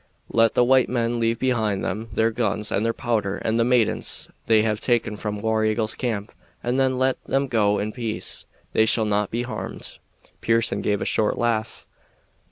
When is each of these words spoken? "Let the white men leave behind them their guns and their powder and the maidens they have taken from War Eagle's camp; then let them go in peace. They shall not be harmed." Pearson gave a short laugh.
"Let 0.31 0.55
the 0.55 0.63
white 0.63 0.89
men 0.89 1.19
leave 1.19 1.37
behind 1.37 1.85
them 1.85 2.09
their 2.13 2.31
guns 2.31 2.71
and 2.71 2.83
their 2.83 2.91
powder 2.91 3.37
and 3.37 3.59
the 3.59 3.63
maidens 3.63 4.29
they 4.47 4.63
have 4.63 4.79
taken 4.81 5.15
from 5.15 5.37
War 5.37 5.63
Eagle's 5.63 5.93
camp; 5.93 6.31
then 6.63 6.97
let 6.97 7.23
them 7.25 7.45
go 7.47 7.77
in 7.77 7.91
peace. 7.91 8.47
They 8.73 8.87
shall 8.87 9.05
not 9.05 9.29
be 9.29 9.43
harmed." 9.43 9.99
Pearson 10.41 10.81
gave 10.81 11.03
a 11.03 11.05
short 11.05 11.37
laugh. 11.37 11.85